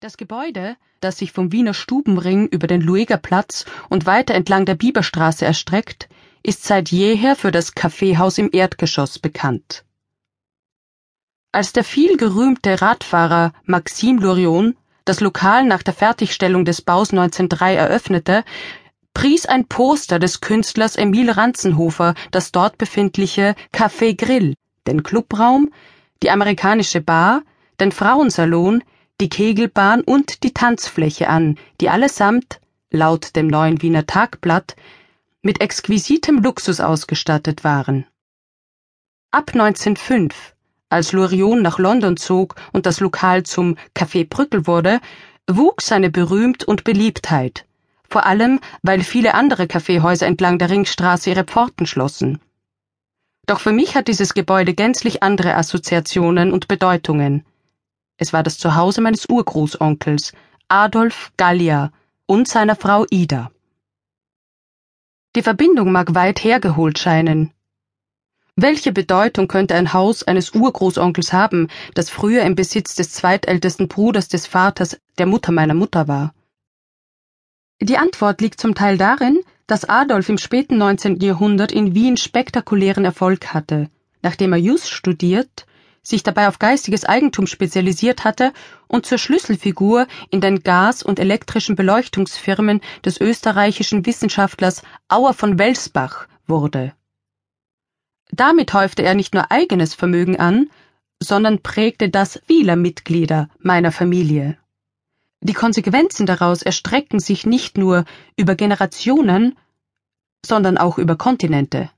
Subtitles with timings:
[0.00, 5.44] Das Gebäude, das sich vom Wiener Stubenring über den Luegerplatz und weiter entlang der Bieberstraße
[5.44, 6.08] erstreckt,
[6.44, 9.84] ist seit jeher für das Kaffeehaus im Erdgeschoss bekannt.
[11.50, 18.44] Als der vielgerühmte Radfahrer Maxime Lorion das Lokal nach der Fertigstellung des Baus 1903 eröffnete,
[19.14, 24.54] pries ein Poster des Künstlers Emil Ranzenhofer das dort befindliche Café Grill,
[24.86, 25.72] den Clubraum,
[26.22, 27.42] die amerikanische Bar,
[27.80, 28.84] den Frauensalon,
[29.20, 34.76] die Kegelbahn und die Tanzfläche an, die allesamt, laut dem neuen Wiener Tagblatt,
[35.42, 38.06] mit exquisitem Luxus ausgestattet waren.
[39.30, 40.54] Ab 1905,
[40.88, 45.00] als Lorion nach London zog und das Lokal zum Café Brückel wurde,
[45.46, 47.66] wuchs seine Berühmt und Beliebtheit,
[48.08, 52.40] vor allem weil viele andere Kaffeehäuser entlang der Ringstraße ihre Pforten schlossen.
[53.46, 57.44] Doch für mich hat dieses Gebäude gänzlich andere Assoziationen und Bedeutungen.
[58.18, 60.32] Es war das Zuhause meines Urgroßonkels,
[60.66, 61.92] Adolf Gallia,
[62.26, 63.50] und seiner Frau Ida.
[65.36, 67.52] Die Verbindung mag weit hergeholt scheinen.
[68.56, 74.26] Welche Bedeutung könnte ein Haus eines Urgroßonkels haben, das früher im Besitz des zweitältesten Bruders
[74.26, 76.34] des Vaters der Mutter meiner Mutter war?
[77.80, 81.20] Die Antwort liegt zum Teil darin, dass Adolf im späten 19.
[81.20, 83.90] Jahrhundert in Wien spektakulären Erfolg hatte.
[84.22, 85.67] Nachdem er Jus studiert,
[86.08, 88.52] sich dabei auf geistiges Eigentum spezialisiert hatte
[88.86, 96.26] und zur Schlüsselfigur in den Gas- und elektrischen Beleuchtungsfirmen des österreichischen Wissenschaftlers Auer von Welsbach
[96.46, 96.94] wurde.
[98.30, 100.70] Damit häufte er nicht nur eigenes Vermögen an,
[101.22, 104.56] sondern prägte das vieler Mitglieder meiner Familie.
[105.40, 108.04] Die Konsequenzen daraus erstrecken sich nicht nur
[108.36, 109.56] über Generationen,
[110.44, 111.90] sondern auch über Kontinente.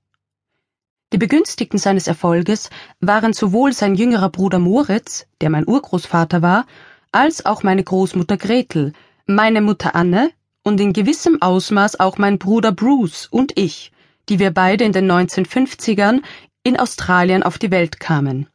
[1.12, 6.66] Die Begünstigten seines Erfolges waren sowohl sein jüngerer Bruder Moritz, der mein Urgroßvater war,
[7.11, 8.92] als auch meine Großmutter Gretel,
[9.27, 10.31] meine Mutter Anne
[10.62, 13.91] und in gewissem Ausmaß auch mein Bruder Bruce und ich,
[14.28, 16.22] die wir beide in den 1950ern
[16.62, 18.47] in Australien auf die Welt kamen.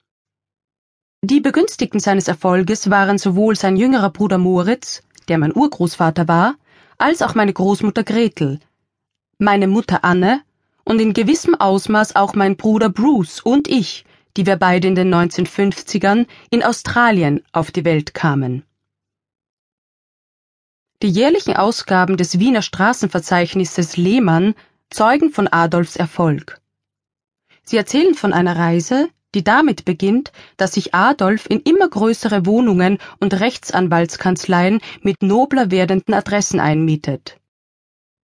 [1.21, 6.55] Die Begünstigten seines Erfolges waren sowohl sein jüngerer Bruder Moritz, der mein Urgroßvater war,
[6.97, 8.59] als auch meine Großmutter Gretel,
[9.39, 10.41] meine Mutter Anne
[10.85, 14.05] und in gewissem Ausmaß auch mein Bruder Bruce und ich,
[14.37, 18.63] die wir beide in den 1950ern in Australien auf die Welt kamen.
[21.01, 24.55] Die jährlichen Ausgaben des Wiener Straßenverzeichnisses Lehmann
[24.89, 26.61] zeugen von Adolfs Erfolg.
[27.63, 32.99] Sie erzählen von einer Reise, die damit beginnt, dass sich Adolf in immer größere Wohnungen
[33.19, 37.37] und Rechtsanwaltskanzleien mit nobler werdenden Adressen einmietet.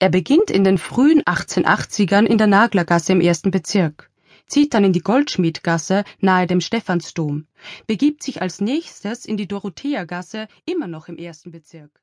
[0.02, 4.10] Er beginnt in den frühen 1880ern in der Naglergasse im ersten Bezirk,
[4.48, 7.46] zieht dann in die Goldschmiedgasse nahe dem Stephansdom,
[7.86, 12.01] begibt sich als nächstes in die Dorotheergasse immer noch im ersten Bezirk.